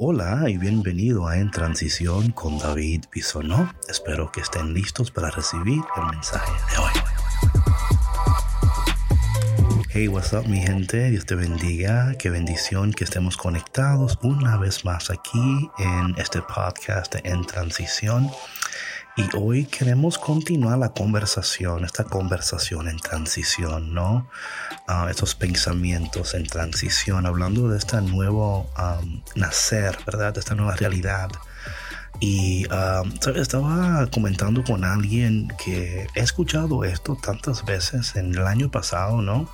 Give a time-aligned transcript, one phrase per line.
[0.00, 3.68] Hola y bienvenido a En Transición con David Bisonó.
[3.88, 6.92] Espero que estén listos para recibir el mensaje de hoy.
[9.88, 11.10] Hey, what's up mi gente?
[11.10, 12.14] Dios te bendiga.
[12.16, 18.30] Qué bendición que estemos conectados una vez más aquí en este podcast de En Transición.
[19.18, 24.30] Y hoy queremos continuar la conversación, esta conversación en transición, ¿no?
[24.86, 28.70] Uh, estos pensamientos en transición, hablando de este nuevo
[29.34, 30.34] nacer, ¿verdad?
[30.34, 31.30] De esta nueva realidad.
[32.20, 32.64] Y
[33.34, 39.50] estaba comentando con alguien que he escuchado esto tantas veces en el año pasado, ¿no?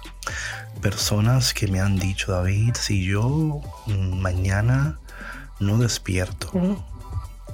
[0.83, 4.99] Personas que me han dicho, David, si yo mm, mañana
[5.59, 6.85] no despierto,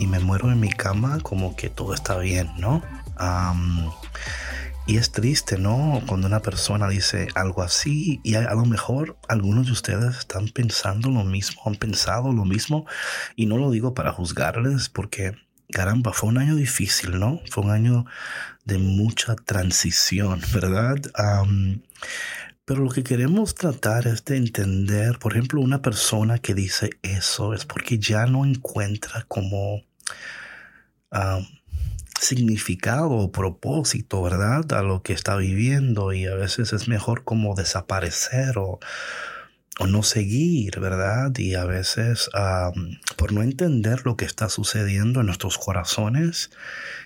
[0.00, 2.82] y me muero en mi cama como que todo está bien, ¿no?
[4.86, 6.02] y es triste, ¿no?
[6.06, 11.10] Cuando una persona dice algo así y a, lo mejor algunos de ustedes están pensando
[11.10, 12.86] lo mismo, han pensado lo mismo
[13.36, 15.36] y no lo digo para juzgarles porque,
[15.70, 17.40] caramba, fue un año difícil, ¿no?
[17.50, 18.06] Fue un año
[18.64, 20.96] de mucha transición, ¿verdad?
[22.64, 27.52] pero lo que queremos tratar es de entender, por ejemplo, una persona que dice eso
[27.52, 29.24] es porque ya no encuentra
[32.20, 34.72] significado o propósito, ¿verdad?
[34.72, 38.78] A lo que está viviendo y a veces es mejor como desaparecer o,
[39.78, 41.36] o no seguir, ¿verdad?
[41.38, 42.28] Y a veces
[43.16, 46.50] por no entender lo que está sucediendo en nuestros corazones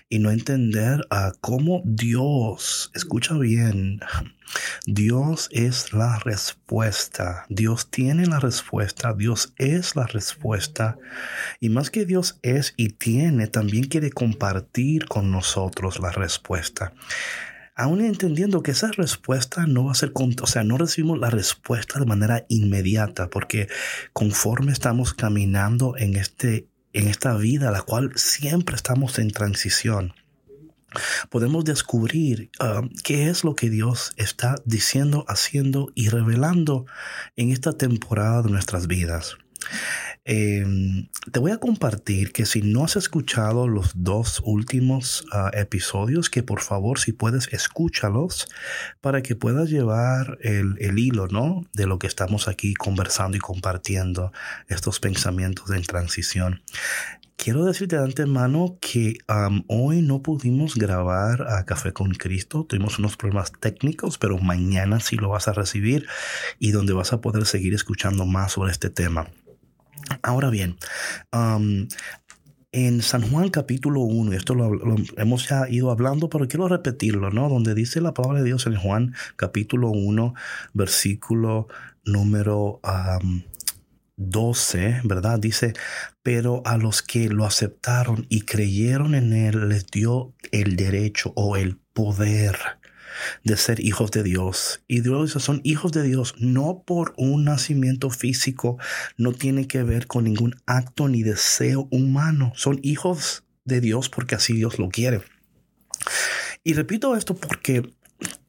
[0.09, 3.99] y no entender a cómo Dios, escucha bien,
[4.85, 10.97] Dios es la respuesta, Dios tiene la respuesta, Dios es la respuesta
[11.59, 16.93] y más que Dios es y tiene, también quiere compartir con nosotros la respuesta
[17.75, 21.99] aún entendiendo que esa respuesta no va a ser, o sea, no recibimos la respuesta
[21.99, 23.67] de manera inmediata, porque
[24.13, 30.13] conforme estamos caminando en, este, en esta vida, la cual siempre estamos en transición,
[31.29, 36.85] podemos descubrir um, qué es lo que Dios está diciendo, haciendo y revelando
[37.35, 39.37] en esta temporada de nuestras vidas.
[40.27, 46.31] Em, te voy a compartir que si no has escuchado los dos últimos ah, episodios,
[46.31, 48.47] que por favor si puedes escúchalos
[49.01, 51.67] para que puedas llevar el, hilo, ¿no?
[51.73, 54.31] De lo que estamos aquí conversando y compartiendo
[54.67, 56.63] estos pensamientos en transición.
[57.35, 59.19] Quiero decirte de antemano que
[59.67, 65.17] hoy no pudimos grabar a Café con Cristo, tuvimos unos problemas técnicos, pero mañana sí
[65.17, 66.07] lo vas a recibir
[66.57, 69.27] y donde vas a poder seguir escuchando más sobre este tema.
[70.21, 70.77] Ahora bien,
[72.71, 74.69] en San Juan capítulo 1, y esto lo,
[75.17, 77.47] hemos ya ido hablando, pero quiero repetirlo, ¿no?
[77.47, 80.33] Donde dice la palabra de Dios en Juan capítulo 1,
[80.73, 81.67] versículo
[82.03, 82.81] número
[84.17, 85.39] 12, ¿verdad?
[85.39, 85.73] Dice,
[86.21, 91.55] pero a los que lo aceptaron y creyeron en Él les dio el derecho o
[91.55, 92.57] el poder
[93.43, 94.81] de ser hijos de Dios.
[94.87, 98.77] Y Dios son hijos de Dios no por un nacimiento físico,
[99.17, 102.51] no tiene que ver con ningún acto ni deseo humano.
[102.55, 105.21] Son hijos de Dios porque así Dios lo quiere.
[106.63, 107.93] Y repito esto porque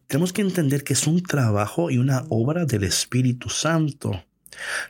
[0.06, 4.24] tenemos que entender que es un trabajo y una obra del Espíritu Santo.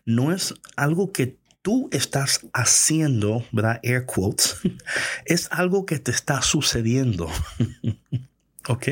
[0.04, 3.80] No es algo que tú estás haciendo, ¿verdad?
[3.82, 4.56] Air quotes.
[5.24, 7.28] Es algo que te está sucediendo.
[8.68, 8.88] ¿Ok?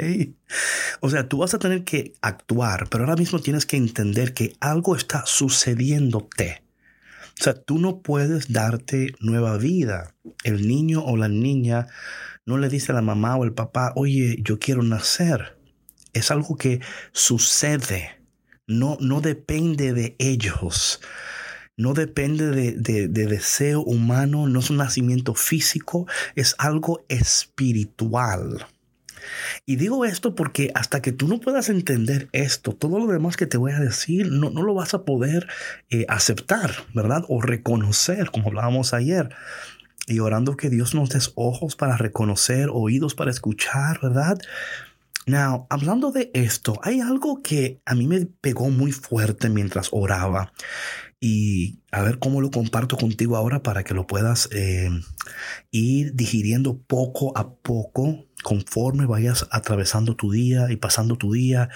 [1.00, 4.54] O sea, tú vas a tener que actuar, pero ahora mismo tienes que entender que
[4.60, 6.62] algo está sucediéndote.
[7.40, 10.14] O sea, tú no puedes darte nueva vida.
[10.44, 11.88] El niño o la niña
[12.46, 15.58] no le dice a la mamá o el papá, oye, yo quiero nacer.
[16.12, 16.80] Es algo que
[17.12, 18.20] sucede.
[18.68, 21.00] No, no depende de ellos.
[21.76, 24.46] No depende de, de, de deseo humano.
[24.46, 26.06] No es un nacimiento físico.
[26.36, 28.64] Es algo espiritual.
[29.66, 33.46] Y digo esto porque hasta que tú no puedas entender esto, todo lo demás que
[33.46, 35.48] te voy a decir, no, no lo vas a poder
[35.90, 37.24] eh, aceptar, ¿verdad?
[37.28, 39.30] O reconocer, como hablábamos ayer.
[40.06, 44.38] Y orando que Dios nos des ojos para reconocer, oídos para escuchar, ¿verdad?
[45.26, 50.52] Now, hablando de esto, hay algo que a mí me pegó muy fuerte mientras oraba
[51.20, 54.90] y a ver cómo lo comparto contigo ahora para que lo puedas eh,
[55.70, 61.70] ir digiriendo poco a poco conforme vayas atravesando tu día y pasando tu día.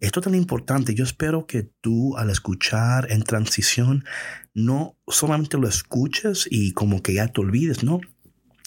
[0.00, 0.94] Esto es tan importante.
[0.94, 4.04] Yo espero que tú al escuchar en transición
[4.52, 8.00] no solamente lo escuches y como que ya te olvides, no,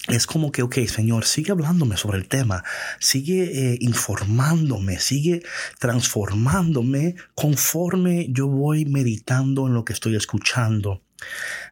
[0.08, 2.62] es como que, ok, Señor, sigue hablándome sobre el tema,
[3.00, 5.42] sigue eh, informándome, sigue
[5.80, 11.02] transformándome conforme yo voy meditando en lo que estoy escuchando.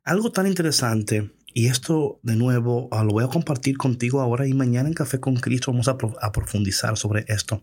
[0.05, 4.53] Algo tan interesante, y esto de nuevo ah, lo voy a compartir contigo ahora y
[4.53, 5.97] mañana en Café con Cristo vamos a,
[6.33, 7.63] profundizar sobre esto.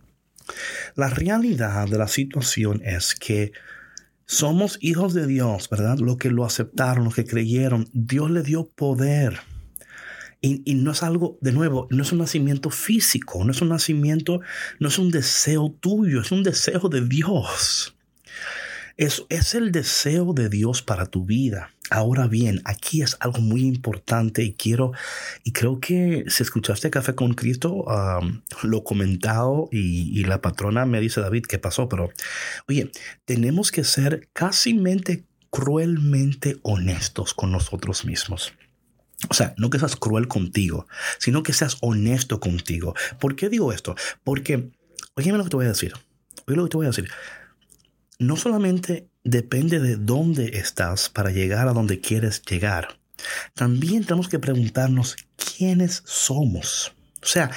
[0.96, 3.52] La realidad de la situación es que
[4.26, 5.98] somos hijos de Dios, ¿verdad?
[6.00, 9.42] Lo que lo aceptaron, los que creyeron, Dios le dio poder.
[10.44, 14.42] Y, no es algo, de nuevo, no es un nacimiento físico, no es un nacimiento,
[14.80, 17.96] no es un deseo tuyo, es un deseo de Dios.
[18.98, 21.70] Es, es el deseo de Dios para tu vida.
[21.92, 24.94] Ahora bien, aquí es algo muy importante y quiero,
[25.44, 27.86] y creo que si escuchaste Café con Cristo,
[28.64, 31.88] lo comentado y, y, la patrona me dice, David, ¿qué pasó?
[31.88, 32.10] Pero,
[32.68, 32.90] oye,
[33.26, 34.74] tenemos que ser casi
[35.52, 38.54] cruelmente honestos con nosotros mismos.
[39.30, 40.88] O sea, no que seas cruel contigo,
[41.20, 42.96] sino que seas honesto contigo.
[43.20, 43.96] ¿Por qué digo esto?
[44.24, 44.72] Porque,
[45.16, 45.94] oye, lo que te voy a decir.
[46.48, 47.10] Oye lo que te voy a decir.
[48.20, 53.00] No solamente depende de dónde estás para llegar a donde quieres llegar.
[53.54, 56.94] También tenemos que preguntarnos quiénes somos.
[57.22, 57.52] O sea,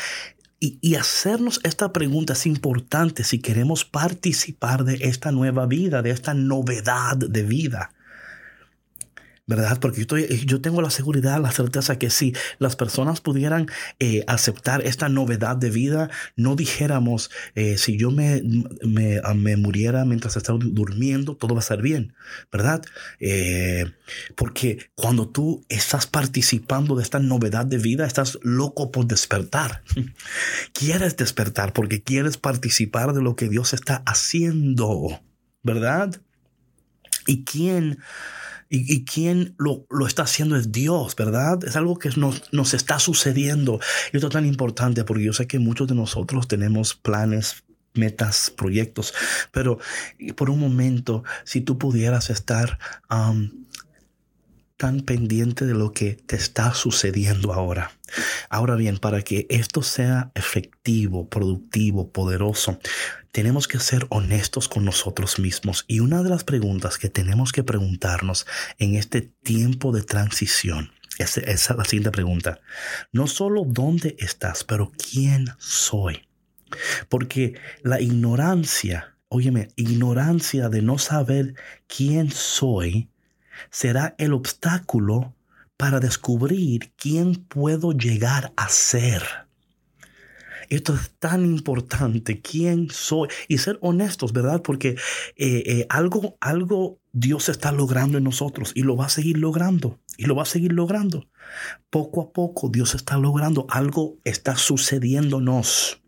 [0.60, 6.10] y, y, hacernos esta pregunta es importante si queremos participar de esta nueva vida, de
[6.10, 7.93] esta novedad de vida.
[9.46, 9.78] ¿Verdad?
[9.78, 13.66] Porque yo, yo tengo la seguridad, la certeza que si las personas pudieran
[13.98, 18.42] eh, aceptar esta novedad de vida, no dijéramos, eh, si yo me,
[18.82, 22.14] me, me, muriera mientras estaba durmiendo, todo va a estar bien,
[22.50, 22.82] ¿verdad?
[23.20, 23.92] Eh,
[24.34, 29.82] porque cuando tú estás participando de esta novedad de vida, estás loco por despertar.
[30.72, 35.20] quieres despertar porque quieres participar de lo que Dios está haciendo,
[35.62, 36.20] ¿verdad?
[37.26, 37.98] ¿Y quién?
[38.76, 41.62] Y, quien lo, está haciendo es Dios, ¿verdad?
[41.64, 43.78] Es algo que nos, nos está sucediendo.
[44.12, 47.62] Y esto es tan importante porque yo sé que muchos de nosotros tenemos planes
[47.94, 49.14] metas, proyectos,
[49.52, 49.78] pero
[50.34, 52.80] por un momento, si tú pudieras estar
[54.76, 57.92] tan pendiente de lo que te está sucediendo ahora.
[58.48, 62.78] Ahora bien, para que esto sea efectivo, productivo, poderoso,
[63.30, 65.84] tenemos que ser honestos con nosotros mismos.
[65.88, 68.46] Y una de las preguntas que tenemos que preguntarnos
[68.78, 72.60] en este tiempo de transición es, es la siguiente pregunta.
[73.12, 76.26] No solo dónde estás, pero quién soy.
[77.08, 81.54] Porque la ignorancia, óyeme, ignorancia de no saber
[81.86, 83.08] quién soy,
[83.70, 85.34] será el obstáculo
[85.76, 89.22] para descubrir quién puedo llegar a ser.
[90.70, 94.62] Esto es tan importante, quién soy y ser honestos, ¿verdad?
[94.62, 94.96] Porque
[95.36, 100.00] eh, eh, algo, algo Dios está logrando en nosotros y lo va a seguir logrando
[100.16, 101.28] y lo va a seguir logrando.
[101.90, 106.00] Poco a poco Dios está logrando, algo está sucediéndonos.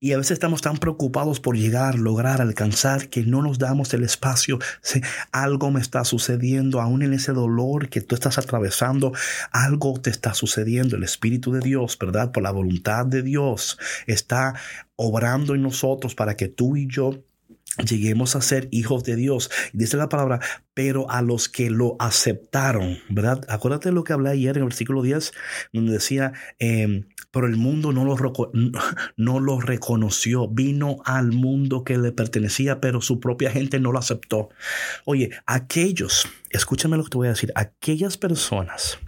[0.00, 4.02] Y a veces estamos tan preocupados por llegar, lograr, alcanzar, que no nos damos el
[4.02, 4.58] espacio.
[4.82, 5.00] Si
[5.32, 9.12] algo me está sucediendo, aún en ese dolor que tú estás atravesando,
[9.50, 10.96] algo te está sucediendo.
[10.96, 12.32] El Espíritu de Dios, ¿verdad?
[12.32, 14.54] Por la voluntad de Dios, está
[14.96, 17.24] obrando en nosotros para que tú y yo
[17.78, 19.50] lleguemos a ser hijos de Dios.
[19.72, 20.40] Dice la palabra,
[20.74, 23.44] pero a los que lo aceptaron, ¿verdad?
[23.48, 25.32] Acuérdate de lo que hablé ayer en el versículo 10,
[25.72, 28.16] donde decía, em, pero el mundo no lo,
[29.16, 33.98] no lo reconoció, vino al mundo que le pertenecía, pero su propia gente no lo
[33.98, 34.50] aceptó.
[35.04, 38.98] Oye, aquellos, escúchame lo que te voy a decir, aquellas personas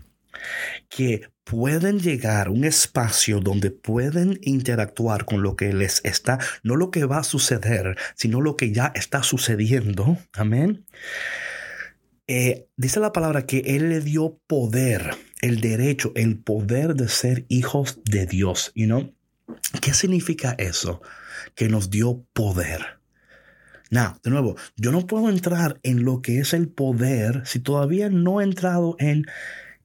[0.89, 6.77] que pueden llegar a un espacio donde pueden interactuar con lo que les está, no
[6.77, 10.19] lo que va a suceder, sino lo que ya está sucediendo.
[10.33, 10.85] Amén.
[12.27, 17.47] Eh, dice la palabra que Él le dio poder, el derecho, el poder de ser
[17.49, 18.73] hijos de Dios.
[18.75, 19.15] You know?
[19.81, 21.01] ¿Qué significa eso?
[21.55, 22.99] Que nos dio poder.
[23.91, 28.09] Now, de nuevo, yo no puedo entrar en lo que es el poder si todavía
[28.09, 29.27] no he entrado en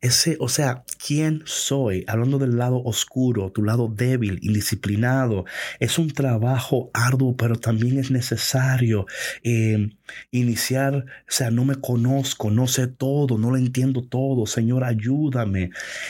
[0.02, 2.04] ese, o sea, ¿quién soy?
[2.08, 5.46] Hablando del lado oscuro, tu lado débil, indisciplinado.
[5.80, 9.06] Es un trabajo arduo, pero también es necesario
[9.44, 9.92] eh,
[10.32, 14.48] iniciar, o sea, no me conozco, no sé todo, no lo entiendo todo.
[14.48, 15.70] Señor, ayúdame.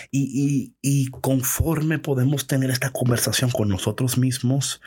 [0.09, 4.81] Y, y, conforme podemos tener esta conversación con nosotros mismos,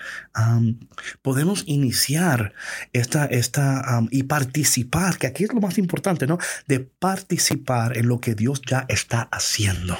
[1.20, 2.54] podemos iniciar
[2.94, 6.38] esta, esta y participar, que aquí es lo más importante, ¿no?
[6.66, 9.98] De participar en lo que Dios ya está haciendo,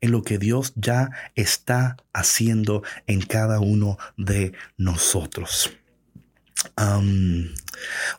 [0.00, 5.72] en lo que Dios ya está haciendo en cada uno de nosotros.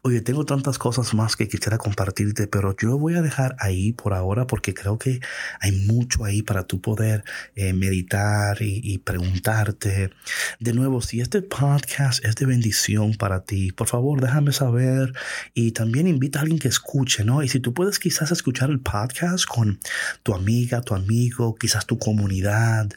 [0.02, 4.14] Oye, tengo tantas cosas más que quisiera compartirte, pero yo voy a dejar ahí por
[4.14, 5.20] ahora porque creo que
[5.60, 7.24] hay mucho ahí para tú poder
[7.56, 10.12] eh, meditar y, preguntarte.
[10.60, 15.14] De nuevo, si este podcast es de bendición para ti, por favor déjame saber
[15.54, 17.44] y también invita a alguien que escuche, ¿no?
[17.44, 19.80] Y si tú puedes quizás escuchar el podcast con
[20.24, 22.90] tu amiga, tu amigo, quizás tu comunidad,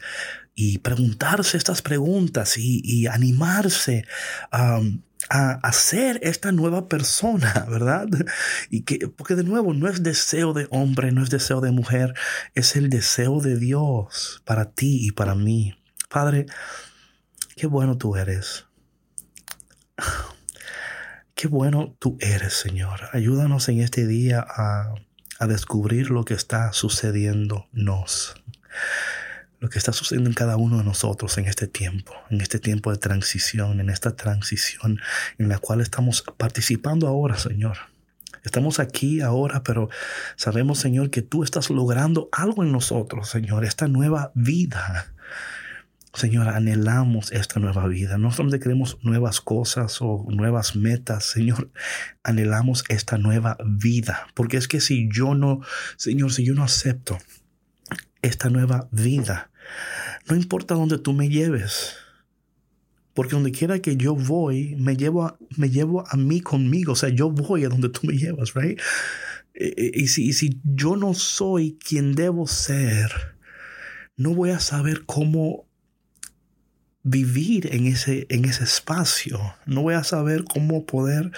[0.61, 4.03] y preguntarse estas preguntas y, animarse
[5.27, 8.07] a a, ser esta nueva persona, ¿verdad?
[8.69, 12.13] Y que, porque de nuevo, no es deseo de hombre, no es deseo de mujer,
[12.55, 15.75] es el deseo de Dios para ti y para mí.
[16.09, 16.45] Padre,
[17.55, 18.65] qué bueno tú eres.
[21.35, 22.99] Qué bueno tú eres, Señor.
[23.13, 24.93] Ayúdanos en este día a,
[25.39, 28.35] a descubrir lo que está sucediéndonos
[29.59, 32.91] lo que está sucediendo en cada uno de nosotros en este tiempo, en este tiempo
[32.91, 34.99] de transición, en esta transición
[35.37, 37.77] en la cual estamos participando ahora, Señor.
[38.43, 39.89] Estamos aquí ahora, pero
[40.37, 45.13] sabemos, Señor, que tú estás logrando algo en nosotros, Señor, esta nueva vida.
[46.13, 48.17] Señor, anhelamos esta nueva vida.
[48.17, 51.69] No solamente queremos nuevas cosas o nuevas metas, Señor,
[52.23, 54.27] anhelamos esta nueva vida.
[54.33, 55.61] Porque es que si yo no,
[55.97, 57.17] Señor, si yo no acepto
[58.21, 59.51] esta nueva vida.
[60.29, 61.95] No importa dónde tú me lleves.
[63.13, 66.93] Porque donde quiera que yo voy, me llevo a, me llevo a mí conmigo.
[66.93, 68.79] O sea, yo voy a donde tú me llevas, right?
[69.53, 73.11] Y, si, y si yo no soy quien debo ser,
[74.15, 75.68] no voy a saber cómo
[77.03, 79.55] vivir en ese, en ese espacio.
[79.65, 81.31] No voy a saber cómo poder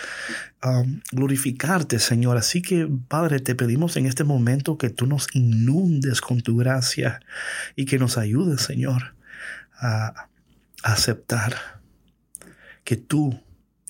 [0.63, 2.38] um, glorificarte, Señor.
[2.38, 7.22] Así que, Padre, te pedimos en este momento que tú nos inundes con tu gracia
[7.75, 9.15] y que nos ayudes, Señor,
[9.80, 10.27] a,
[10.84, 11.56] aceptar
[12.84, 13.39] que tú,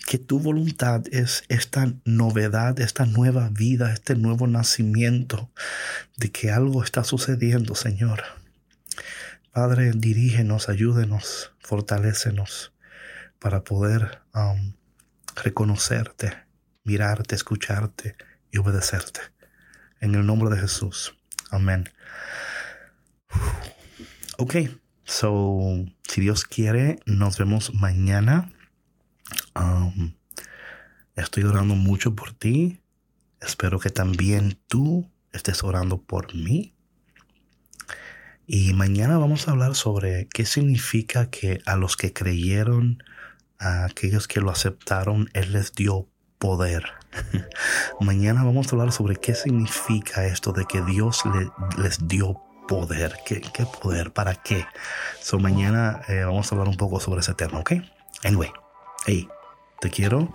[0.05, 5.49] que tu voluntad es esta novedad, esta nueva vida, este nuevo nacimiento,
[6.17, 8.40] de que algo está sucediendo, Señor.
[9.51, 12.71] Padre, dirígenos, ayúdenos, fortalécenos
[13.37, 14.75] para poder um,
[15.35, 16.31] reconocerte,
[16.85, 18.15] mirarte, escucharte
[18.49, 19.19] y obedecerte.
[19.99, 21.17] En el nombre de Jesús.
[21.49, 21.89] Amén.
[24.37, 24.55] Ok,
[25.03, 25.59] so,
[26.07, 28.53] si Dios quiere, nos vemos mañana.
[29.53, 30.13] Um,
[31.17, 32.79] estoy orando mucho por ti.
[33.41, 36.73] Espero que también tú estés orando por mí.
[38.47, 43.03] Y mañana vamos a hablar sobre qué significa que a los que creyeron,
[43.59, 46.07] a aquellos que lo aceptaron, Él les dio
[46.37, 46.83] poder.
[47.99, 51.21] mañana vamos a hablar sobre qué significa esto de que Dios
[51.77, 53.15] les dio poder.
[53.25, 53.41] ¿Qué,
[53.81, 54.11] poder?
[54.11, 54.65] ¿Para qué?
[55.21, 57.73] So mañana eh, vamos a hablar un poco sobre ese tema, ¿ok?
[58.23, 58.51] Anyway,
[59.05, 59.27] hey,
[59.79, 60.31] te quiero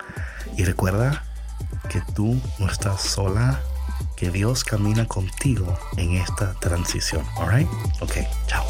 [0.56, 1.24] y recuerda
[1.88, 3.60] que tú no estás sola
[4.16, 7.24] que Dios camina contigo en esta transición.
[7.36, 7.68] All right?
[8.00, 8.64] Ok, chao.